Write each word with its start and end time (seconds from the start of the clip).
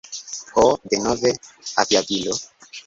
Ho, 0.55 0.63
denove 0.93 1.31
aviadilo. 1.81 2.35